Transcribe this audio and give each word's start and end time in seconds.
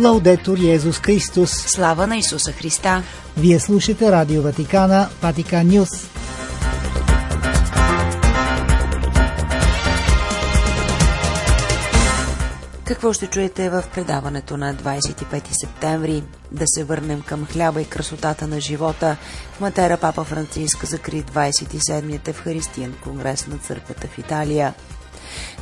Лаудетор 0.00 0.58
Йезус 0.58 0.98
Христос. 0.98 1.50
Слава 1.50 2.06
на 2.06 2.16
Исуса 2.16 2.52
Христа. 2.52 3.02
Вие 3.36 3.60
слушате 3.60 4.12
Радио 4.12 4.42
Ватикана, 4.42 5.08
Ватикан 5.22 5.68
Нюс. 5.68 5.88
Какво 12.84 13.12
ще 13.12 13.26
чуете 13.26 13.70
в 13.70 13.84
предаването 13.94 14.56
на 14.56 14.74
25 14.74 15.42
септември? 15.60 16.22
Да 16.52 16.64
се 16.66 16.84
върнем 16.84 17.22
към 17.22 17.46
хляба 17.46 17.82
и 17.82 17.84
красотата 17.84 18.46
на 18.46 18.60
живота. 18.60 19.16
В 19.52 19.60
Матера 19.60 19.96
Папа 19.96 20.24
Франциск 20.24 20.84
закри 20.84 21.22
27-ят 21.22 22.28
Евхаристиен 22.28 22.94
конгрес 23.04 23.46
на 23.46 23.58
църквата 23.58 24.08
в 24.08 24.18
Италия. 24.18 24.74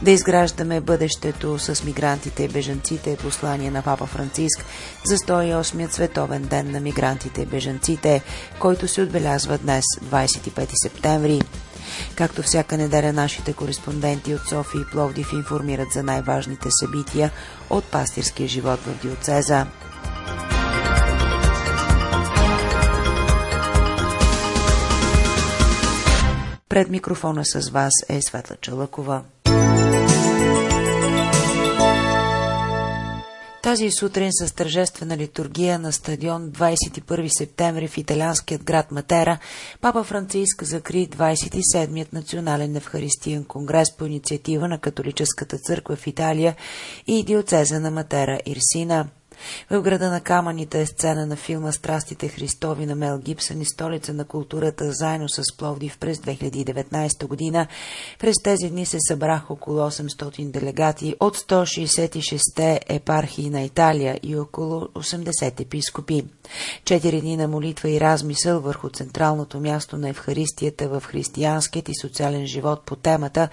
Да 0.02 0.10
изграждаме 0.10 0.80
бъдещето 0.80 1.58
с 1.58 1.84
мигрантите 1.84 2.42
и 2.44 2.48
бежанците 2.48 3.16
послание 3.16 3.70
на 3.70 3.82
Папа 3.82 4.06
Франциск 4.06 4.64
за 5.04 5.16
108-ят 5.16 5.92
световен 5.92 6.42
ден 6.42 6.70
на 6.70 6.80
мигрантите 6.80 7.42
и 7.42 7.46
бежанците, 7.46 8.22
който 8.58 8.88
се 8.88 9.02
отбелязва 9.02 9.58
днес, 9.58 9.84
25 10.04 10.68
септември. 10.82 11.40
Както 12.16 12.42
всяка 12.42 12.76
неделя 12.76 13.12
нашите 13.12 13.52
кореспонденти 13.52 14.34
от 14.34 14.48
София 14.48 14.80
и 14.80 14.90
Пловдив 14.92 15.32
информират 15.32 15.88
за 15.92 16.02
най-важните 16.02 16.68
събития 16.70 17.30
от 17.70 17.84
пастирския 17.84 18.48
живот 18.48 18.80
в 18.80 19.02
диоцеза. 19.02 19.66
Пред 26.68 26.88
микрофона 26.88 27.44
с 27.44 27.70
вас 27.70 27.92
е 28.08 28.22
Светла 28.22 28.56
Чалъкова. 28.60 29.22
Тази 33.68 33.90
сутрин 33.90 34.32
с 34.32 34.54
тържествена 34.54 35.16
литургия 35.16 35.78
на 35.78 35.92
стадион 35.92 36.50
21 36.50 37.38
септември 37.38 37.88
в 37.88 37.98
италианският 37.98 38.64
град 38.64 38.92
Матера, 38.92 39.38
Папа 39.80 40.04
Франциск 40.04 40.64
закри 40.64 41.08
27-ят 41.08 42.12
национален 42.12 42.76
евхаристиен 42.76 43.44
конгрес 43.44 43.96
по 43.96 44.06
инициатива 44.06 44.68
на 44.68 44.78
католическата 44.78 45.58
църква 45.58 45.96
в 45.96 46.06
Италия 46.06 46.56
и 47.06 47.24
диоцеза 47.24 47.80
на 47.80 47.90
Матера 47.90 48.40
Ирсина. 48.46 49.08
В 49.70 49.80
града 49.80 50.10
на 50.10 50.20
камъните 50.20 50.80
е 50.80 50.86
сцена 50.86 51.26
на 51.26 51.36
филма 51.36 51.72
Страстите 51.72 52.28
Христови 52.28 52.86
на 52.86 52.94
Мел 52.94 53.18
Гибсън 53.18 53.60
и 53.60 53.64
столица 53.64 54.14
на 54.14 54.24
културата 54.24 54.92
заедно 54.92 55.28
с 55.28 55.56
Пловдив 55.56 55.98
през 55.98 56.18
2019 56.18 57.26
година. 57.26 57.66
През 58.18 58.34
тези 58.44 58.70
дни 58.70 58.86
се 58.86 58.96
събраха 59.08 59.52
около 59.52 59.78
800 59.78 60.50
делегати 60.50 61.14
от 61.20 61.36
166 61.36 62.78
епархии 62.88 63.50
на 63.50 63.62
Италия 63.62 64.20
и 64.22 64.36
около 64.36 64.80
80 64.80 65.60
епископи. 65.60 66.24
Четири 66.84 67.20
дни 67.20 67.36
на 67.36 67.48
молитва 67.48 67.90
и 67.90 68.00
размисъл 68.00 68.60
върху 68.60 68.90
централното 68.90 69.60
място 69.60 69.98
на 69.98 70.08
Евхаристията 70.08 70.88
в 70.88 71.02
християнският 71.06 71.88
и 71.88 71.92
социален 72.00 72.46
живот 72.46 72.82
по 72.86 72.96
темата 72.96 73.48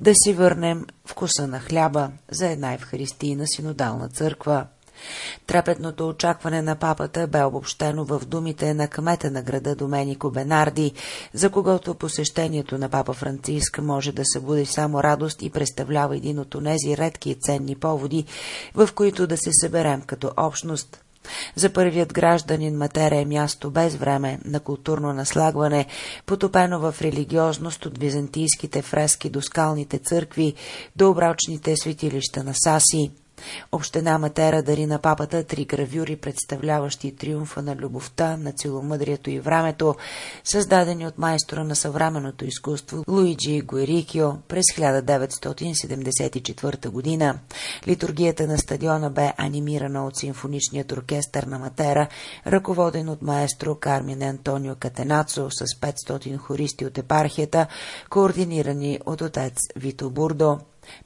да 0.00 0.12
си 0.14 0.32
върнем 0.32 0.86
вкуса 1.04 1.46
на 1.46 1.60
хляба 1.60 2.10
за 2.30 2.48
една 2.48 2.72
Евхаристийна 2.72 3.44
синодална 3.46 4.08
църква. 4.08 4.66
Трепетното 5.46 6.08
очакване 6.08 6.62
на 6.62 6.76
папата 6.76 7.26
бе 7.26 7.44
обобщено 7.44 8.04
в 8.04 8.20
думите 8.26 8.74
на 8.74 8.88
кмета 8.88 9.30
на 9.30 9.42
града 9.42 9.74
Доменико 9.74 10.30
Бенарди, 10.30 10.92
за 11.34 11.50
когото 11.50 11.94
посещението 11.94 12.78
на 12.78 12.88
папа 12.88 13.12
Франциск 13.12 13.78
може 13.78 14.12
да 14.12 14.22
събуди 14.24 14.66
само 14.66 15.02
радост 15.02 15.42
и 15.42 15.50
представлява 15.50 16.16
един 16.16 16.38
от 16.38 16.54
онези 16.54 16.96
редки 16.96 17.30
и 17.30 17.34
ценни 17.34 17.74
поводи, 17.74 18.24
в 18.74 18.88
които 18.94 19.26
да 19.26 19.36
се 19.36 19.50
съберем 19.52 20.02
като 20.02 20.32
общност. 20.36 21.00
За 21.56 21.72
първият 21.72 22.12
гражданин 22.12 22.76
Матера 22.76 23.16
е 23.16 23.24
място 23.24 23.70
без 23.70 23.96
време 23.96 24.40
на 24.44 24.60
културно 24.60 25.12
наслагване, 25.12 25.86
потопено 26.26 26.80
в 26.80 26.94
религиозност 27.02 27.86
от 27.86 27.98
византийските 27.98 28.82
фрески 28.82 29.30
до 29.30 29.42
скалните 29.42 29.98
църкви, 29.98 30.54
до 30.96 31.10
обрачните 31.10 31.76
светилища 31.76 32.44
на 32.44 32.52
Саси. 32.54 33.10
Община 33.72 34.18
Матера 34.18 34.62
дари 34.62 34.86
на 34.86 34.98
папата 34.98 35.44
три 35.44 35.64
гравюри, 35.64 36.16
представляващи 36.16 37.16
триумфа 37.16 37.62
на 37.62 37.76
любовта, 37.76 38.36
на 38.36 38.52
целомъдрието 38.52 39.30
и 39.30 39.40
времето, 39.40 39.94
създадени 40.44 41.06
от 41.06 41.18
майстора 41.18 41.64
на 41.64 41.76
съвременното 41.76 42.44
изкуство 42.44 43.04
Луиджи 43.08 43.60
Гуерикио 43.60 44.32
през 44.48 44.64
1974 44.64 46.88
година. 46.88 47.38
Литургията 47.88 48.46
на 48.46 48.58
стадиона 48.58 49.10
бе 49.10 49.32
анимирана 49.36 50.06
от 50.06 50.16
симфоничният 50.16 50.92
оркестър 50.92 51.42
на 51.42 51.58
Матера, 51.58 52.08
ръководен 52.46 53.08
от 53.08 53.22
маестро 53.22 53.74
Кармин 53.74 54.22
Антонио 54.22 54.74
Катенацо 54.74 55.50
с 55.50 55.64
500 55.64 56.36
хористи 56.36 56.86
от 56.86 56.98
епархията, 56.98 57.66
координирани 58.10 59.00
от 59.06 59.20
отец 59.20 59.58
Вито 59.76 60.10
Бурдо. 60.10 60.58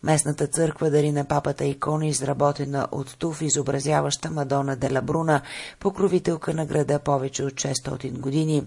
Местната 0.03 0.47
църква 0.47 0.91
дари 0.91 1.13
на 1.13 1.25
папата 1.25 1.65
икона, 1.65 2.07
изработена 2.07 2.89
от 2.93 3.17
туф, 3.19 3.43
изобразяваща 3.43 4.31
Мадона 4.31 4.77
де 4.77 4.95
Лабруна, 4.95 5.41
покровителка 5.81 6.55
на 6.55 6.67
града 6.67 6.99
повече 6.99 7.45
от 7.45 7.53
600 7.53 8.19
години. 8.19 8.65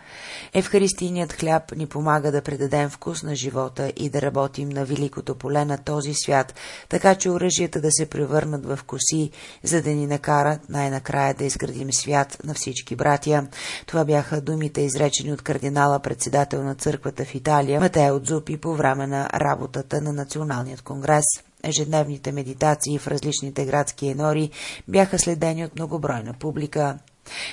Евхаристийният 0.54 1.32
хляб 1.32 1.72
ни 1.76 1.86
помага 1.86 2.32
да 2.32 2.42
предадем 2.42 2.90
вкус 2.90 3.22
на 3.22 3.34
живота 3.34 3.92
и 3.96 4.10
да 4.10 4.22
работим 4.22 4.68
на 4.68 4.84
великото 4.84 5.34
поле 5.34 5.64
на 5.64 5.78
този 5.78 6.14
свят, 6.14 6.54
така 6.88 7.14
че 7.14 7.30
оръжията 7.30 7.80
да 7.80 7.88
се 7.90 8.06
превърнат 8.06 8.66
в 8.66 8.78
коси, 8.86 9.30
за 9.62 9.82
да 9.82 9.90
ни 9.90 10.06
накарат 10.06 10.68
най-накрая 10.68 11.34
да 11.34 11.44
изградим 11.44 11.92
свят 11.92 12.38
на 12.44 12.54
всички 12.54 12.96
братя. 12.96 13.46
Това 13.86 14.04
бяха 14.04 14.40
думите, 14.40 14.80
изречени 14.80 15.32
от 15.32 15.42
кардинала 15.42 16.00
председател 16.00 16.62
на 16.64 16.74
църквата 16.74 17.24
в 17.24 17.34
Италия, 17.34 17.80
Матео 17.80 18.20
Дзупи, 18.20 18.56
по 18.56 18.74
време 18.74 19.06
на 19.06 19.30
работата 19.34 20.00
на 20.00 20.12
Националният 20.12 20.82
конгрес. 20.82 21.24
Ежедневните 21.62 22.32
медитации 22.32 22.98
в 22.98 23.08
различните 23.08 23.64
градски 23.64 24.08
енори 24.08 24.50
бяха 24.88 25.18
следени 25.18 25.64
от 25.64 25.74
многобройна 25.74 26.34
публика. 26.40 26.98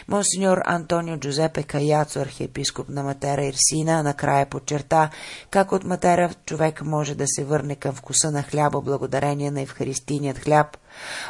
Монсеньор 0.08 0.62
Антонио 0.66 1.18
Джузепе 1.18 1.64
Каяцо, 1.64 2.20
архиепископ 2.20 2.90
на 2.90 3.04
Матера 3.04 3.46
Ирсина, 3.46 4.04
накрая 4.04 4.46
подчерта 4.46 5.10
как 5.52 5.72
от 5.72 5.84
Матера 5.84 6.34
човек 6.46 6.82
може 6.86 7.16
да 7.16 7.24
се 7.28 7.44
върне 7.44 7.76
към 7.76 7.96
вкуса 7.96 8.32
на 8.32 8.44
хляба 8.44 8.82
благодарение 8.82 9.52
на 9.52 9.62
евхаристийният 9.62 10.38
хляб– 10.38 10.78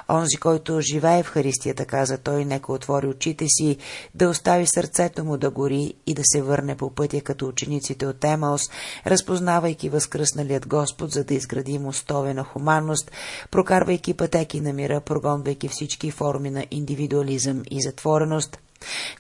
Онзи, 0.10 0.38
който 0.38 0.82
живее 0.82 1.24
в 1.24 1.30
Харистията, 1.30 1.86
каза 1.86 2.18
той, 2.18 2.46
нека 2.46 2.72
отвори 2.72 3.08
очите 3.08 3.46
си, 3.48 3.78
да 4.16 4.30
остави 4.30 4.66
сърцето 4.68 5.26
му 5.26 5.38
да 5.38 5.50
гори 5.50 5.94
и 6.06 6.14
да 6.14 6.22
се 6.26 6.42
върне 6.42 6.78
по 6.78 6.90
пътя 6.90 7.22
като 7.22 7.48
учениците 7.48 8.06
от 8.06 8.24
Емаус, 8.24 8.62
разпознавайки 9.08 9.90
възкръсналият 9.90 10.68
Господ, 10.68 11.12
за 11.12 11.24
да 11.24 11.34
изгради 11.34 11.80
мостове 11.80 12.34
на 12.34 12.44
хуманност, 12.44 13.12
прокарвайки 13.52 14.14
пътеки 14.14 14.62
на 14.62 14.74
мира, 14.74 15.02
прогонвайки 15.02 15.68
всички 15.68 16.12
форми 16.12 16.50
на 16.50 16.66
индивидуализъм 16.72 17.64
и 17.72 17.82
затвореност, 17.82 18.58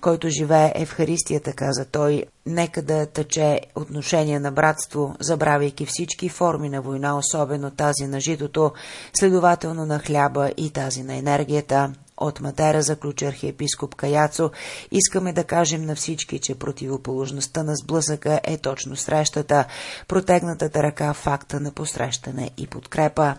който 0.02 0.30
живее 0.30 0.72
Евхаристията, 0.76 1.54
каза 1.54 1.86
той, 1.86 2.24
нека 2.46 2.82
да 2.82 3.06
тъче 3.06 3.62
отношение 3.76 4.40
на 4.40 4.52
братство, 4.52 5.16
забравяйки 5.20 5.86
всички 5.86 6.30
форми 6.30 6.70
на 6.70 6.82
война, 6.82 7.18
особено 7.18 7.72
тази 7.72 8.08
на 8.08 8.20
житото, 8.20 8.72
следователно 9.14 9.86
на 9.86 10.00
хляба 10.00 10.52
и 10.58 10.70
тази 10.70 11.04
на 11.04 11.16
енергията. 11.16 11.94
От 12.22 12.40
Матера, 12.40 12.82
заключи 12.82 13.26
архиепископ 13.26 13.96
Каяцо, 13.96 14.52
искаме 14.92 15.34
да 15.34 15.44
кажем 15.44 15.86
на 15.86 15.96
всички, 15.96 16.40
че 16.40 16.56
противоположността 16.56 17.64
на 17.64 17.76
сблъсъка 17.76 18.40
е 18.44 18.58
точно 18.58 18.96
срещата, 18.96 19.66
протегнатата 20.08 20.84
ръка 20.84 21.14
факта 21.14 21.60
на 21.60 21.72
посрещане 21.72 22.52
и 22.58 22.68
подкрепа. 22.68 23.36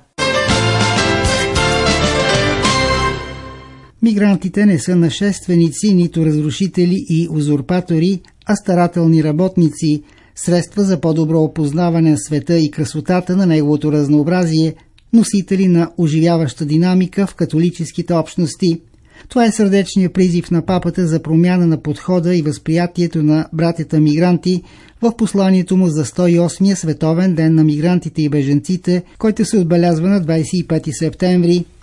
Мигрантите 4.02 4.66
не 4.66 4.78
са 4.78 4.96
нашественици, 4.96 5.94
нито 5.94 6.26
разрушители 6.26 6.96
и 7.08 7.28
узурпатори, 7.30 8.20
а 8.46 8.56
старателни 8.56 9.24
работници, 9.24 10.02
средства 10.34 10.82
за 10.82 11.00
по-добро 11.00 11.40
опознаване 11.40 12.10
на 12.10 12.18
света 12.18 12.58
и 12.58 12.70
красотата 12.70 13.36
на 13.36 13.46
неговото 13.46 13.92
разнообразие, 13.92 14.74
носители 15.12 15.68
на 15.68 15.90
оживяваща 15.98 16.64
динамика 16.64 17.26
в 17.26 17.34
католическите 17.34 18.14
общности. 18.14 18.80
Това 19.28 19.44
е 19.46 19.52
сърдечният 19.52 20.12
призив 20.12 20.50
на 20.50 20.66
папата 20.66 21.06
за 21.06 21.22
промяна 21.22 21.66
на 21.66 21.82
подхода 21.82 22.36
и 22.36 22.42
възприятието 22.42 23.22
на 23.22 23.48
братята 23.52 24.00
мигранти 24.00 24.62
в 25.02 25.16
посланието 25.16 25.76
му 25.76 25.88
за 25.88 26.04
108-я 26.04 26.76
Световен 26.76 27.34
ден 27.34 27.54
на 27.54 27.64
мигрантите 27.64 28.22
и 28.22 28.28
беженците, 28.28 29.02
който 29.18 29.44
се 29.44 29.58
отбелязва 29.58 30.08
на 30.08 30.22
25 30.22 30.90
септември– 30.98 31.64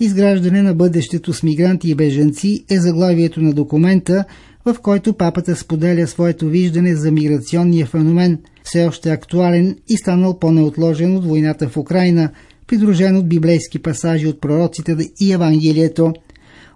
Изграждане 0.00 0.62
на 0.62 0.74
бъдещето 0.74 1.32
с 1.32 1.42
мигранти 1.42 1.90
и 1.90 1.94
беженци 1.94 2.64
е 2.70 2.80
заглавието 2.80 3.40
на 3.40 3.52
документа, 3.52 4.24
в 4.64 4.76
който 4.82 5.16
папата 5.16 5.56
споделя 5.56 6.06
своето 6.06 6.48
виждане 6.48 6.96
за 6.96 7.12
миграционния 7.12 7.86
феномен, 7.86 8.38
все 8.64 8.86
още 8.86 9.10
актуален 9.10 9.76
и 9.88 9.96
станал 9.96 10.38
по-неотложен 10.38 11.16
от 11.16 11.24
войната 11.24 11.68
в 11.68 11.76
Украина, 11.76 12.30
придружен 12.66 13.16
от 13.16 13.28
библейски 13.28 13.78
пасажи 13.78 14.26
от 14.26 14.40
пророците 14.40 14.96
и 15.20 15.32
Евангелието. 15.32 16.12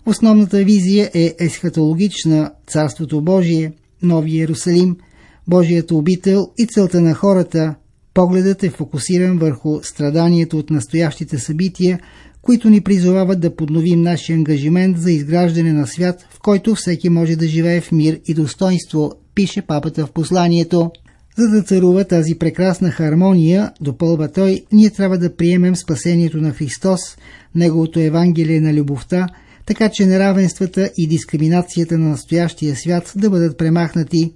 Основната 0.06 0.64
визия 0.64 1.10
е 1.14 1.34
есхатологична 1.38 2.50
Царството 2.66 3.20
Божие, 3.20 3.72
Нови 4.02 4.30
Иерусалим, 4.30 4.96
Божият 5.48 5.90
обител 5.90 6.50
и 6.58 6.66
целта 6.66 7.00
на 7.00 7.14
хората. 7.14 7.74
Погледът 8.14 8.62
е 8.62 8.70
фокусиран 8.70 9.38
върху 9.38 9.78
страданието 9.82 10.58
от 10.58 10.70
настоящите 10.70 11.38
събития, 11.38 12.00
които 12.48 12.70
ни 12.70 12.80
призовават 12.80 13.40
да 13.40 13.56
подновим 13.56 14.02
нашия 14.02 14.36
ангажимент 14.36 14.98
за 14.98 15.12
изграждане 15.12 15.72
на 15.72 15.86
свят, 15.86 16.26
в 16.30 16.40
който 16.40 16.74
всеки 16.74 17.08
може 17.08 17.36
да 17.36 17.46
живее 17.46 17.80
в 17.80 17.92
мир 17.92 18.20
и 18.26 18.34
достоинство, 18.34 19.12
пише 19.34 19.62
папата 19.62 20.06
в 20.06 20.12
посланието. 20.12 20.90
За 21.38 21.48
да 21.48 21.62
царува 21.62 22.04
тази 22.04 22.34
прекрасна 22.38 22.90
хармония, 22.90 23.72
допълва 23.80 24.32
той, 24.32 24.64
ние 24.72 24.90
трябва 24.90 25.18
да 25.18 25.36
приемем 25.36 25.76
спасението 25.76 26.38
на 26.38 26.50
Христос, 26.50 27.00
Неговото 27.54 28.00
Евангелие 28.00 28.60
на 28.60 28.74
любовта, 28.74 29.26
така 29.66 29.88
че 29.92 30.06
неравенствата 30.06 30.90
и 30.96 31.08
дискриминацията 31.08 31.98
на 31.98 32.08
настоящия 32.08 32.76
свят 32.76 33.12
да 33.16 33.30
бъдат 33.30 33.58
премахнати. 33.58 34.32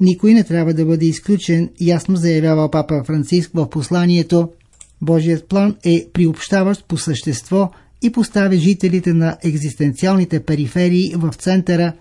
Никой 0.00 0.34
не 0.34 0.44
трябва 0.44 0.74
да 0.74 0.86
бъде 0.86 1.06
изключен, 1.06 1.68
ясно 1.80 2.16
заявява 2.16 2.70
папа 2.70 3.04
Франциск 3.06 3.50
в 3.54 3.70
посланието. 3.70 4.48
Божият 5.02 5.48
план 5.48 5.76
е 5.84 6.06
приобщаващ 6.12 6.84
по 6.88 6.96
същество 6.96 7.70
и 8.02 8.12
поставя 8.12 8.56
жителите 8.56 9.12
на 9.12 9.36
екзистенциалните 9.44 10.40
периферии 10.40 11.12
в 11.16 11.34
центъра. 11.34 11.92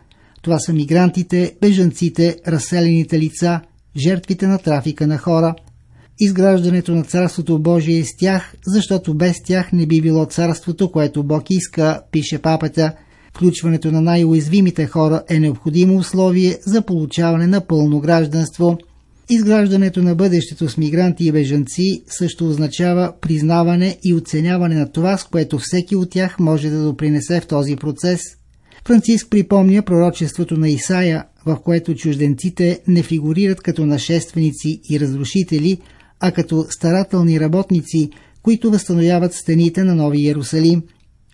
Това 0.42 0.60
са 0.60 0.74
мигрантите, 0.74 1.56
бежанците, 1.62 2.38
разселените 2.48 3.20
лица, 3.20 3.62
жертвите 3.98 4.48
на 4.48 4.58
трафика 4.58 5.08
на 5.08 5.18
хора. 5.18 5.56
Изграждането 6.20 6.96
на 6.96 7.04
Царството 7.04 7.60
Божие 7.60 8.00
е 8.00 8.04
с 8.04 8.18
тях, 8.20 8.56
защото 8.68 9.14
без 9.14 9.44
тях 9.44 9.72
не 9.72 9.86
би 9.86 10.02
било 10.02 10.26
Царството, 10.26 10.92
което 10.92 11.24
Бог 11.24 11.50
иска, 11.50 12.02
пише 12.12 12.38
папата. 12.38 12.94
Включването 13.36 13.92
на 13.92 14.02
най-уязвимите 14.02 14.86
хора 14.86 15.24
е 15.30 15.40
необходимо 15.40 15.98
условие 15.98 16.58
за 16.66 16.82
получаване 16.82 17.48
на 17.48 17.62
пълно 17.62 18.00
гражданство– 18.00 18.78
Изграждането 19.30 20.02
на 20.02 20.16
бъдещето 20.16 20.70
с 20.70 20.78
мигранти 20.78 21.26
и 21.28 21.32
бежанци 21.32 22.04
също 22.08 22.50
означава 22.50 23.14
признаване 23.22 23.98
и 24.04 24.14
оценяване 24.14 24.76
на 24.76 24.92
това, 24.92 25.18
с 25.18 25.24
което 25.24 25.60
всеки 25.60 25.96
от 25.96 26.10
тях 26.10 26.40
може 26.40 26.70
да 26.70 26.84
допринесе 26.84 27.42
в 27.42 27.48
този 27.48 27.76
процес. 27.76 28.22
Франциск 28.88 29.30
припомня 29.30 29.82
пророчеството 29.82 30.58
на 30.58 30.70
Исаия, 30.70 31.26
в 31.46 31.58
което 31.64 31.96
чужденците 31.96 32.80
не 32.88 33.04
фигурират 33.04 33.62
като 33.62 33.86
нашественици 33.86 34.82
и 34.90 35.00
разрушители, 35.00 35.78
а 36.20 36.32
като 36.32 36.66
старателни 36.70 37.40
работници, 37.40 38.10
които 38.42 38.72
възстановяват 38.72 39.34
стените 39.34 39.84
на 39.84 39.96
Нови 39.96 40.20
Иерусалим. 40.20 40.84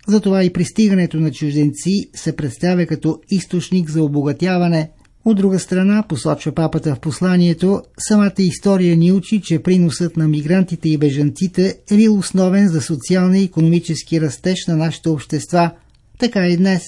Затова 0.08 0.44
и 0.44 0.54
пристигането 0.54 1.20
на 1.20 1.32
чужденци 1.32 2.10
се 2.16 2.36
представя 2.36 2.86
като 2.86 3.20
източник 3.32 3.90
за 3.90 4.04
обогатяване– 4.04 4.90
от 5.26 5.38
друга 5.38 5.60
страна, 5.60 6.04
посочва 6.10 6.52
папата 6.52 6.96
в 6.96 7.00
посланието, 7.00 7.82
самата 8.00 8.34
история 8.38 8.98
ни 8.98 9.12
учи, 9.12 9.42
че 9.42 9.60
приносът 9.60 10.18
на 10.18 10.28
мигрантите 10.28 10.90
и 10.90 10.98
бежанците 10.98 11.78
е 11.92 11.96
бил 11.96 12.18
основен 12.18 12.68
за 12.68 12.82
социалния 12.82 13.42
и 13.42 13.46
економически 13.46 14.22
растеж 14.22 14.68
на 14.68 14.78
нашите 14.78 15.10
общества. 15.10 15.72
Така 16.20 16.48
и 16.48 16.58
днес. 16.58 16.82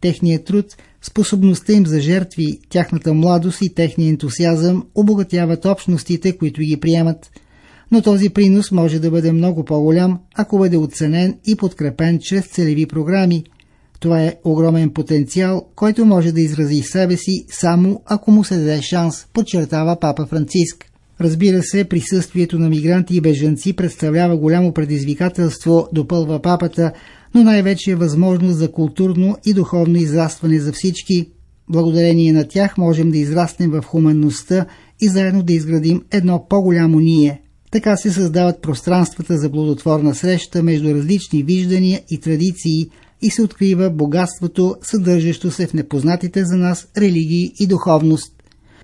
Техният 0.00 0.44
труд, 0.44 0.66
способността 1.02 1.72
им 1.72 1.86
за 1.86 2.00
жертви, 2.00 2.58
тяхната 2.68 3.14
младост 3.14 3.62
и 3.62 3.74
техния 3.74 4.10
ентусиазъм 4.10 4.86
обогатяват 4.94 5.64
общностите, 5.64 6.36
които 6.36 6.60
ги 6.60 6.80
приемат. 6.80 7.30
Но 7.90 8.02
този 8.02 8.28
принос 8.28 8.70
може 8.70 8.98
да 8.98 9.10
бъде 9.10 9.32
много 9.32 9.64
по-голям, 9.64 10.18
ако 10.34 10.58
бъде 10.58 10.76
оценен 10.76 11.38
и 11.46 11.56
подкрепен 11.56 12.18
чрез 12.22 12.46
целеви 12.46 12.86
програми– 12.86 13.44
това 14.00 14.22
е 14.22 14.36
огромен 14.44 14.90
потенциал, 14.90 15.66
който 15.74 16.04
може 16.04 16.32
да 16.32 16.40
изрази 16.40 16.82
себе 16.82 17.16
си 17.16 17.44
само 17.48 18.02
ако 18.06 18.30
му 18.30 18.44
се 18.44 18.56
даде 18.56 18.82
шанс, 18.82 19.26
подчертава 19.32 19.96
папа 20.00 20.26
Франциск. 20.26 20.84
Разбира 21.20 21.62
се, 21.62 21.84
присъствието 21.84 22.58
на 22.58 22.68
мигранти 22.68 23.16
и 23.16 23.20
бежанци 23.20 23.72
представлява 23.72 24.36
голямо 24.36 24.72
предизвикателство, 24.72 25.88
допълва 25.92 26.42
папата, 26.42 26.92
но 27.34 27.42
най-вече 27.42 27.90
е 27.90 27.96
възможност 27.96 28.58
за 28.58 28.72
културно 28.72 29.36
и 29.46 29.52
духовно 29.52 29.96
израстване 29.96 30.60
за 30.60 30.72
всички. 30.72 31.28
Благодарение 31.68 32.32
на 32.32 32.48
тях 32.48 32.78
можем 32.78 33.10
да 33.10 33.18
израснем 33.18 33.70
в 33.70 33.82
хуманността 33.82 34.66
и 35.00 35.08
заедно 35.08 35.42
да 35.42 35.52
изградим 35.52 36.02
едно 36.10 36.46
по-голямо 36.48 37.00
ние. 37.00 37.42
Така 37.70 37.96
се 37.96 38.12
създават 38.12 38.62
пространствата 38.62 39.38
за 39.38 39.50
плодотворна 39.50 40.14
среща 40.14 40.62
между 40.62 40.94
различни 40.94 41.42
виждания 41.42 42.00
и 42.10 42.20
традиции– 42.20 42.90
и 43.22 43.30
се 43.30 43.42
открива 43.42 43.90
богатството, 43.90 44.76
съдържащо 44.82 45.50
се 45.50 45.66
в 45.66 45.74
непознатите 45.74 46.44
за 46.44 46.56
нас 46.56 46.88
религии 46.96 47.52
и 47.60 47.66
духовност. 47.66 48.32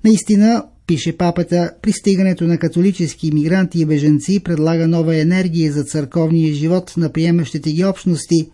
Наистина, 0.04 0.64
пише 0.86 1.16
папата, 1.16 1.70
пристигането 1.82 2.44
на 2.44 2.58
католически 2.58 3.28
иммигранти 3.28 3.80
и 3.80 3.86
беженци 3.86 4.40
предлага 4.40 4.88
нова 4.88 5.16
енергия 5.16 5.72
за 5.72 5.84
църковния 5.84 6.54
живот 6.54 6.94
на 6.96 7.12
приемащите 7.12 7.72
ги 7.72 7.84
общности. 7.84 8.50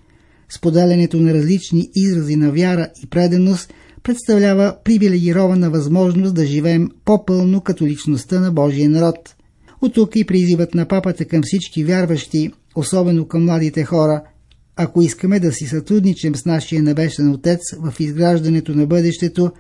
Споделянето 0.48 1.20
на 1.20 1.34
различни 1.34 1.90
изрази 1.94 2.36
на 2.36 2.50
вяра 2.50 2.88
и 3.02 3.06
преденост 3.06 3.72
представлява 4.02 4.76
привилегирована 4.84 5.70
възможност 5.70 6.34
да 6.34 6.46
живеем 6.46 6.88
по-пълно 7.04 7.60
католичността 7.60 8.40
на 8.40 8.52
Божия 8.52 8.90
народ. 8.90 9.34
От 9.82 9.94
тук 9.94 10.16
и 10.16 10.24
призивът 10.24 10.74
на 10.74 10.88
папата 10.88 11.24
към 11.24 11.40
всички 11.44 11.84
вярващи, 11.84 12.50
особено 12.76 13.28
към 13.28 13.44
младите 13.44 13.84
хора– 13.84 14.22
ако 14.80 15.02
искаме 15.02 15.40
да 15.40 15.52
си 15.52 15.66
сътрудничим 15.66 16.36
с 16.36 16.44
нашия 16.44 16.82
небесен 16.82 17.30
Отец 17.30 17.60
в 17.78 17.94
изграждането 18.00 18.74
на 18.74 18.86
бъдещето, 18.86 19.50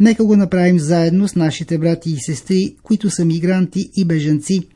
нека 0.00 0.24
го 0.24 0.36
направим 0.36 0.78
заедно 0.78 1.28
с 1.28 1.34
нашите 1.34 1.78
брати 1.78 2.10
и 2.10 2.16
сестри, 2.20 2.76
които 2.82 3.10
са 3.10 3.24
мигранти 3.24 3.90
и 3.96 4.04
бежанци. 4.04 4.68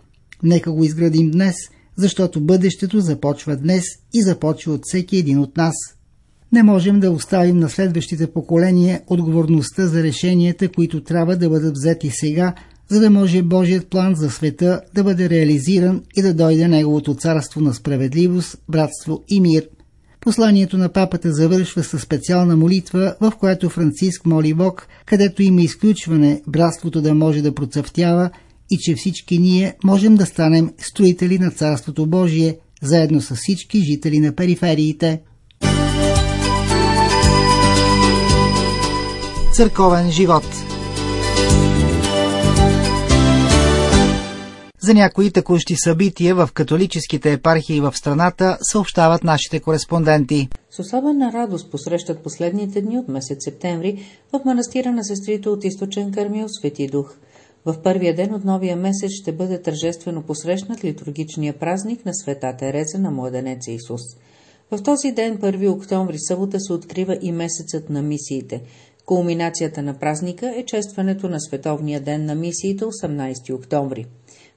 Нека 0.43 0.73
го 0.73 0.85
изградим 0.85 1.31
днес, 1.31 1.55
защото 1.97 2.41
бъдещето 2.41 3.01
започва 3.01 3.57
днес 3.57 3.85
и 4.15 4.23
започва 4.23 4.73
от 4.73 4.81
всеки 4.85 5.17
един 5.17 5.39
от 5.39 5.57
нас. 5.57 5.75
Не 6.53 6.63
можем 6.63 7.01
да 7.01 7.11
оставим 7.11 7.59
на 7.59 7.69
следващите 7.69 8.27
поколения 8.27 9.01
отговорността 9.07 9.87
за 9.87 10.03
решенията, 10.03 10.69
които 10.69 11.05
трябва 11.05 11.37
да 11.37 11.49
бъдат 11.49 11.75
взети 11.75 12.11
сега, 12.13 12.55
за 12.89 13.01
да 13.01 13.11
може 13.11 13.43
Божият 13.43 13.87
план 13.87 14.15
за 14.15 14.31
света 14.31 14.81
да 14.95 15.05
бъде 15.05 15.31
реализиран 15.31 16.03
и 16.17 16.23
да 16.23 16.35
дойде 16.35 16.69
Неговото 16.69 17.15
царство 17.15 17.61
на 17.61 17.75
справедливост, 17.75 18.59
братство 18.69 19.25
и 19.29 19.41
мир– 19.41 19.69
Посланието 20.23 20.79
на 20.79 20.89
папата 20.89 21.33
завършва 21.33 21.83
със 21.83 22.03
специална 22.03 22.57
молитва, 22.57 23.15
в 23.21 23.33
която 23.41 23.71
Франциск 23.71 24.27
моли 24.27 24.55
Бог, 24.55 24.89
където 25.07 25.43
има 25.43 25.63
изключване 25.63 26.43
братството 26.47 27.03
да 27.03 27.15
може 27.15 27.43
да 27.43 27.55
процъфтява 27.55 28.31
и 28.71 28.79
че 28.79 28.95
всички 28.95 29.39
ние 29.39 29.75
можем 29.85 30.15
да 30.15 30.27
станем 30.27 30.71
строители 30.79 31.39
на 31.39 31.51
Царството 31.51 32.07
Божие, 32.07 32.59
заедно 32.83 33.21
с 33.21 33.35
всички 33.35 33.81
жители 33.81 34.21
на 34.21 34.33
перифериите. 34.33 35.21
Църковен 39.53 40.11
живот 40.11 40.72
За 44.85 44.95
някои 44.95 45.31
текущи 45.31 45.75
събития 45.77 46.35
в 46.35 46.49
католическите 46.55 47.33
епархии 47.33 47.81
в 47.81 47.93
страната 47.97 48.59
съобщават 48.63 49.25
нашите 49.25 49.61
кореспонденти. 49.61 50.49
С 50.71 50.79
особена 50.79 51.33
радост 51.33 51.71
посрещат 51.71 52.23
последните 52.23 52.81
дни 52.81 52.99
от 52.99 53.09
месец 53.09 53.39
септември 53.41 54.05
в 54.33 54.41
манастира 54.45 54.93
на 54.93 55.05
сестрите 55.05 55.49
от 55.49 55.65
източен 55.65 56.13
Кармил 56.13 56.49
Свети 56.49 56.87
Дух. 56.87 57.15
В 57.65 57.83
първия 57.83 58.15
ден 58.15 58.35
от 58.35 58.45
новия 58.45 58.77
месец 58.77 59.11
ще 59.11 59.33
бъде 59.33 59.63
тържествено 59.63 60.23
посрещнат 60.23 60.85
литургичния 60.85 61.59
празник 61.59 62.05
на 62.07 62.15
света 62.15 62.57
Тереза 62.59 62.99
на 62.99 63.11
Младенеца 63.11 63.71
Исус. 63.71 64.03
В 64.71 64.83
този 64.83 65.13
ден, 65.13 65.39
1 65.39 65.71
октомври, 65.71 66.19
събота, 66.19 66.61
се 66.61 66.73
открива 66.73 67.19
и 67.23 67.33
месецът 67.33 67.91
на 67.91 68.03
мисиите. 68.03 68.63
Кулминацията 69.07 69.83
на 69.83 69.99
празника 69.99 70.55
е 70.57 70.65
честването 70.65 71.29
на 71.29 71.41
Световния 71.41 72.01
ден 72.01 72.25
на 72.25 72.35
мисиите 72.35 72.85
18 72.85 73.55
октомври. 73.55 74.07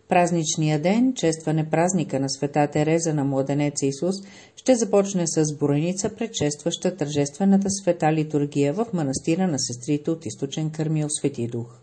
Празничния 0.10 0.82
ден, 0.82 1.14
честване 1.14 1.70
празника 1.70 2.20
на 2.20 2.30
света 2.30 2.68
Тереза 2.68 3.14
на 3.14 3.24
младенеца 3.24 3.86
Исус, 3.86 4.16
ще 4.56 4.76
започне 4.76 5.28
с 5.28 5.58
бореница, 5.58 6.10
предшестваща 6.10 6.96
тържествената 6.96 7.70
света 7.70 8.14
литургия 8.14 8.74
в 8.74 8.86
манастира 8.94 9.48
на 9.48 9.60
сестрите 9.60 10.12
от 10.12 10.26
източен 10.26 10.70
Кърмил 10.70 11.08
Свети 11.10 11.48
Дух. 11.48 11.80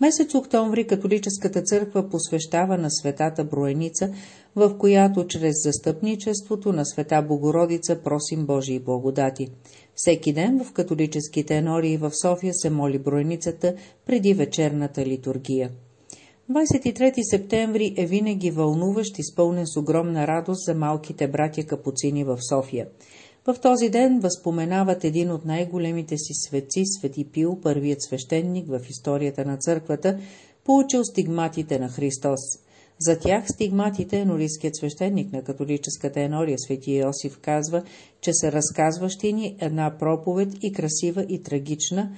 Месец 0.00 0.34
октомври 0.34 0.86
католическата 0.86 1.62
църква 1.62 2.08
посвещава 2.08 2.78
на 2.78 2.90
светата 2.90 3.44
Броеница, 3.44 4.12
в 4.56 4.78
която 4.78 5.26
чрез 5.26 5.54
застъпничеството 5.64 6.72
на 6.72 6.86
света 6.86 7.22
Богородица 7.22 8.02
просим 8.02 8.46
Божии 8.46 8.78
благодати. 8.78 9.48
Всеки 9.94 10.32
ден 10.32 10.64
в 10.64 10.72
католическите 10.72 11.56
енории 11.56 11.96
в 11.96 12.10
София 12.22 12.54
се 12.54 12.70
моли 12.70 12.98
Броеницата 12.98 13.74
преди 14.06 14.34
вечерната 14.34 15.06
литургия. 15.06 15.70
23 16.50 17.30
септември 17.30 17.94
е 17.96 18.06
винаги 18.06 18.50
вълнуващ, 18.50 19.18
изпълнен 19.18 19.66
с 19.66 19.76
огромна 19.76 20.26
радост 20.26 20.64
за 20.64 20.74
малките 20.74 21.28
братя 21.28 21.64
капуцини 21.64 22.24
в 22.24 22.38
София. 22.48 22.86
В 23.46 23.56
този 23.62 23.88
ден 23.88 24.20
възпоменават 24.20 25.04
един 25.04 25.30
от 25.30 25.44
най-големите 25.44 26.16
си 26.16 26.32
светци, 26.34 26.82
Свети 26.84 27.24
Пил, 27.24 27.58
първият 27.62 28.02
свещеник 28.02 28.68
в 28.68 28.80
историята 28.90 29.44
на 29.44 29.56
църквата, 29.56 30.18
получил 30.64 31.04
стигматите 31.04 31.78
на 31.78 31.88
Христос. 31.88 32.40
За 33.00 33.18
тях 33.18 33.44
стигматите, 33.48 34.18
енорийският 34.18 34.76
свещеник 34.76 35.32
на 35.32 35.42
католическата 35.42 36.20
енория 36.20 36.58
Свети 36.58 36.92
Иосиф 36.92 37.38
казва, 37.38 37.82
че 38.20 38.32
са 38.32 38.52
разказващи 38.52 39.32
ни 39.32 39.56
една 39.60 39.98
проповед 39.98 40.48
и 40.62 40.72
красива 40.72 41.26
и 41.28 41.42
трагична, 41.42 42.10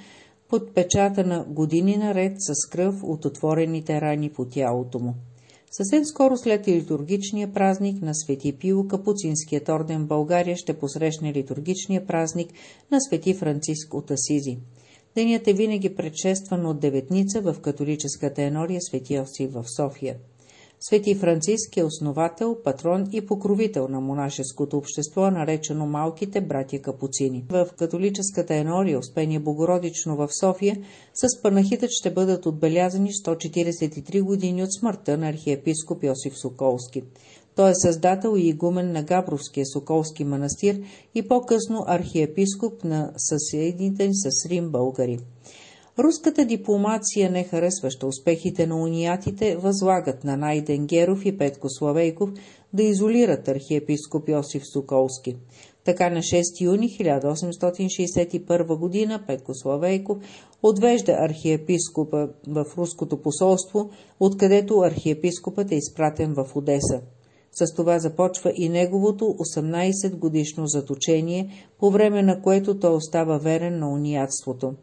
подпечатана 0.49 1.45
години 1.49 1.97
наред 1.97 2.33
с 2.39 2.69
кръв 2.69 2.95
от 3.03 3.25
отворените 3.25 4.01
рани 4.01 4.31
по 4.31 4.45
тялото 4.45 4.99
му. 4.99 5.15
Съвсем 5.71 6.05
скоро 6.05 6.37
след 6.37 6.69
литургичния 6.69 7.53
празник 7.53 8.03
на 8.03 8.15
Свети 8.15 8.53
Пио, 8.53 8.89
Капуцинският 8.89 9.69
орден 9.69 10.07
България 10.07 10.57
ще 10.57 10.79
посрещне 10.79 11.33
литургичния 11.33 12.07
празник 12.07 12.53
на 12.91 13.01
Свети 13.01 13.35
Франциск 13.35 13.95
от 13.95 14.11
Асизи. 14.11 14.59
Денят 15.15 15.49
е 15.49 15.53
винаги 15.53 15.95
предшестван 15.95 16.67
от 16.67 16.81
деветница 16.81 17.41
в 17.41 17.57
католическата 17.61 18.43
енория 18.43 18.81
Свети 18.81 19.19
Осив 19.19 19.53
в 19.53 19.65
София. 19.77 20.17
Свети 20.81 21.15
Франциск 21.15 21.77
е 21.77 21.85
основател, 21.85 22.57
патрон 22.65 23.09
и 23.13 23.27
покровител 23.27 23.89
на 23.89 24.01
монашеското 24.01 24.77
общество, 24.77 25.31
наречено 25.31 25.87
Малките 25.87 26.41
братя 26.41 26.79
Капуцини. 26.79 27.45
В 27.49 27.69
католическата 27.79 28.55
енория 28.55 28.99
Успение 28.99 29.39
Богородично 29.39 30.17
в 30.17 30.29
София 30.41 30.77
с 31.15 31.43
панахитът 31.43 31.91
ще 31.91 32.11
бъдат 32.11 32.47
отбелязани 32.47 33.11
143 33.13 34.23
години 34.23 34.63
от 34.63 34.75
смъртта 34.75 35.19
на 35.19 35.29
архиепископ 35.29 36.05
Йосиф 36.05 36.39
Соколски. 36.39 37.03
Той 37.57 37.71
е 37.71 37.75
създател 37.75 38.37
и 38.37 38.49
игумен 38.49 38.93
на 38.93 39.03
Габровския 39.03 39.67
Соколски 39.67 40.25
манастир 40.25 40.81
и 41.15 41.29
по-късно 41.29 41.85
архиепископ 41.87 42.85
на 42.85 43.13
съседните 43.17 44.11
с 44.13 44.49
Рим 44.49 44.71
българи. 44.71 45.19
Руската 45.99 46.45
дипломация, 46.45 47.31
не 47.31 47.45
харесваща 47.45 48.07
успехите 48.07 48.67
на 48.67 48.83
униятите, 48.83 49.57
възлагат 49.57 50.25
на 50.25 50.37
Найден 50.37 50.87
Геров 50.87 51.25
и 51.25 51.39
Петко 51.39 51.69
Славейков 51.69 52.31
да 52.73 52.83
изолират 52.83 53.49
архиепископ 53.49 54.29
Йосиф 54.29 54.63
Соколски. 54.73 55.37
Така 55.85 56.11
на 56.11 56.19
6 56.19 56.61
юни 56.61 56.89
1861 56.89 59.09
г. 59.09 59.21
Петко 59.27 59.55
Славейков 59.55 60.19
отвежда 60.63 61.17
архиепископа 61.19 62.29
в 62.49 62.65
руското 62.79 63.23
посолство, 63.23 63.91
откъдето 64.21 64.81
архиепископът 64.81 65.73
е 65.73 65.77
изпратен 65.77 66.35
в 66.35 66.57
Одеса. 66.57 67.01
С 67.53 67.75
това 67.75 67.99
започва 67.99 68.53
и 68.57 68.69
неговото 68.69 69.25
18 69.25 70.17
годишно 70.17 70.67
заточение, 70.67 71.51
по 71.79 71.91
време 71.91 72.23
на 72.23 72.43
което 72.43 72.79
той 72.79 72.95
остава 72.95 73.39
верен 73.39 73.79
на 73.79 73.91
униятството. 73.91 74.75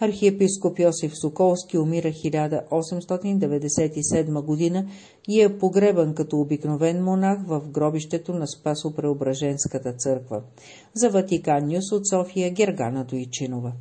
Архиепископ 0.00 0.78
Йосиф 0.78 1.12
Соколски 1.14 1.78
умира 1.78 2.08
1897 2.08 4.42
година 4.42 4.86
и 5.28 5.42
е 5.42 5.58
погребан 5.58 6.14
като 6.14 6.40
обикновен 6.40 7.04
монах 7.04 7.38
в 7.46 7.62
гробището 7.70 8.34
на 8.34 8.46
Спасо-Преображенската 8.46 9.96
църква. 9.96 10.40
За 10.94 11.10
Ватикан 11.10 11.68
Нюс 11.68 11.92
от 11.92 12.08
София 12.08 12.50
Гергана 12.50 13.04
Дойчинова. 13.04 13.72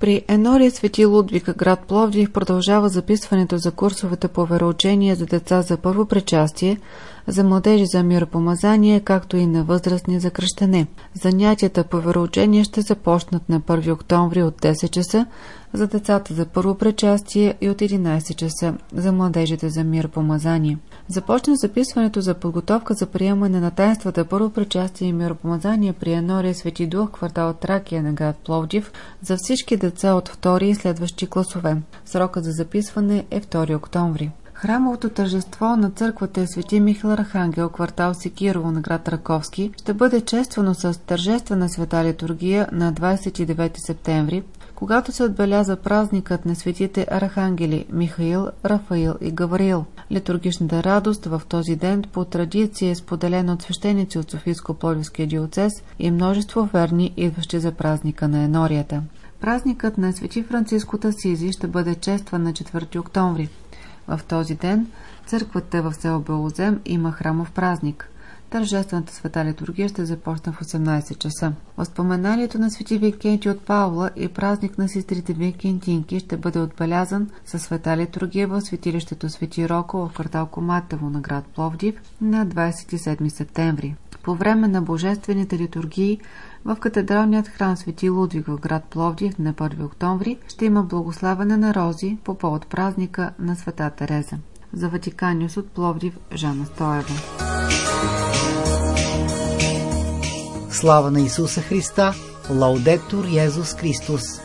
При 0.00 0.24
Енория 0.28 0.70
Свети 0.70 1.04
Лудвика, 1.04 1.54
град 1.54 1.80
Пловдив, 1.88 2.32
продължава 2.32 2.88
записването 2.88 3.58
за 3.58 3.72
курсовете 3.72 4.28
по 4.28 4.46
вероучение 4.46 5.14
за 5.14 5.26
деца 5.26 5.62
за 5.62 5.76
първо 5.76 6.06
причастие, 6.06 6.78
за 7.26 7.44
младежи 7.44 7.86
за 7.86 8.02
миропомазание, 8.02 9.00
както 9.00 9.36
и 9.36 9.46
на 9.46 9.64
възрастни 9.64 10.20
за 10.20 10.30
кръщане. 10.30 10.86
Занятията 11.22 11.84
по 11.84 12.00
вероучение 12.00 12.64
ще 12.64 12.80
започнат 12.80 13.48
на 13.48 13.60
1 13.60 13.92
октомври 13.92 14.42
от 14.42 14.62
10 14.62 14.90
часа 14.90 15.26
за 15.72 15.86
децата 15.86 16.34
за 16.34 16.46
първо 16.46 16.74
причастие 16.74 17.54
и 17.60 17.70
от 17.70 17.78
11 17.78 18.34
часа 18.34 18.74
за 18.92 19.12
младежите 19.12 19.68
за 19.68 19.84
миропомазание. 19.84 20.78
Започна 21.08 21.56
записването 21.56 22.20
за 22.20 22.34
подготовка 22.34 22.94
за 22.94 23.06
приемане 23.06 23.60
на 23.60 23.70
таинствата 23.70 24.24
първо 24.24 24.50
причастие 24.50 25.08
и 25.08 25.12
миропомазание 25.12 25.92
при 25.92 26.12
Енория 26.12 26.54
Свети 26.54 26.86
Дух, 26.86 27.10
квартал 27.10 27.52
Тракия 27.52 28.02
на 28.02 28.12
град 28.12 28.36
Пловдив 28.44 28.92
за 29.22 29.36
всички 29.36 29.76
деца 29.76 30.14
от 30.14 30.28
втори 30.28 30.68
и 30.68 30.74
следващи 30.74 31.26
класове. 31.26 31.76
Срокът 32.04 32.44
за 32.44 32.50
записване 32.50 33.24
е 33.30 33.40
2 33.40 33.76
октомври. 33.76 34.30
Храмовото 34.64 35.08
тържество 35.08 35.76
на 35.76 35.90
църквата 35.90 36.40
е 36.40 36.46
Свети 36.46 36.80
Михаил 36.80 37.12
Архангел, 37.12 37.68
квартал 37.68 38.14
Секирово 38.14 38.70
на 38.70 38.80
град 38.80 39.08
Раковски, 39.08 39.70
ще 39.76 39.94
бъде 39.94 40.20
чествано 40.20 40.74
с 40.74 41.00
тържествена 41.06 41.68
света 41.68 42.04
литургия 42.04 42.68
на 42.72 42.92
29 42.92 43.72
септември, 43.86 44.42
когато 44.74 45.12
се 45.12 45.24
отбеляза 45.24 45.76
празникът 45.76 46.46
на 46.46 46.54
светите 46.56 47.06
архангели 47.10 47.86
Михаил, 47.92 48.48
Рафаил 48.64 49.14
и 49.20 49.30
Гавриил. 49.30 49.84
Литургичната 50.12 50.82
радост 50.82 51.24
в 51.24 51.42
този 51.48 51.76
ден 51.76 52.02
по 52.12 52.24
традиция 52.24 52.90
е 52.90 52.94
споделена 52.94 53.52
от 53.52 53.62
свещеници 53.62 54.18
от 54.18 54.32
Софийско-Пловдивския 54.32 55.26
диоцес 55.26 55.72
и 55.98 56.10
множество 56.10 56.68
верни, 56.72 57.14
идващи 57.16 57.60
за 57.60 57.72
празника 57.72 58.28
на 58.28 58.42
енорията. 58.42 59.02
Празникът 59.40 59.98
на 59.98 60.12
Свети 60.12 60.42
Франциско 60.42 60.98
Тасизи 60.98 61.52
ще 61.52 61.66
бъде 61.66 61.94
честван 61.94 62.42
на 62.42 62.52
4 62.52 63.00
октомври. 63.00 63.48
В 64.08 64.20
този 64.28 64.54
ден 64.54 64.86
църквата 65.26 65.82
в 65.82 65.94
село 65.94 66.20
Белозем 66.20 66.80
има 66.84 67.12
храмов 67.12 67.52
празник. 67.52 68.08
Тържествената 68.50 69.14
света 69.14 69.44
литургия 69.44 69.88
ще 69.88 70.04
започне 70.04 70.52
в 70.52 70.60
18 70.60 71.18
часа. 71.18 71.52
Възпоменанието 71.76 72.58
на 72.58 72.70
свети 72.70 72.98
Викенти 72.98 73.48
от 73.48 73.60
Павла 73.60 74.10
и 74.16 74.28
празник 74.28 74.78
на 74.78 74.88
сестрите 74.88 75.32
Викентинки 75.32 76.20
ще 76.20 76.36
бъде 76.36 76.58
отбелязан 76.58 77.30
със 77.44 77.62
света 77.62 77.96
литургия 77.96 78.48
в 78.48 78.60
светилището 78.60 79.28
Свети 79.28 79.68
Роко 79.68 79.96
в 80.08 80.12
квартал 80.12 80.46
Коматево 80.46 81.10
на 81.10 81.20
град 81.20 81.44
Пловдив 81.54 81.94
на 82.20 82.46
27 82.46 83.28
септември. 83.28 83.94
По 84.22 84.34
време 84.34 84.68
на 84.68 84.82
божествените 84.82 85.58
литургии 85.58 86.20
в 86.64 86.76
катедралният 86.76 87.48
храм 87.48 87.76
Свети 87.76 88.10
Лудвиг 88.10 88.46
в 88.46 88.56
град 88.56 88.84
Пловдив 88.90 89.38
на 89.38 89.54
1 89.54 89.84
октомври 89.84 90.38
ще 90.48 90.64
има 90.64 90.82
благославяне 90.82 91.56
на 91.56 91.74
рози 91.74 92.18
по 92.24 92.34
повод 92.34 92.66
празника 92.66 93.30
на 93.38 93.56
Света 93.56 93.90
Тереза. 93.90 94.36
За 94.72 94.88
Ватиканиус 94.88 95.56
от 95.56 95.70
Пловдив 95.70 96.18
Жана 96.32 96.66
Стоева. 96.66 97.14
Слава 100.70 101.10
на 101.10 101.20
Исуса 101.20 101.60
Христа! 101.60 102.14
Лаудетур 102.50 103.24
Йезус 103.24 103.74
Христос! 103.74 104.40